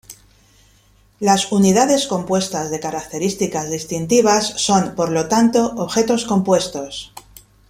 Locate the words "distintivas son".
3.69-4.95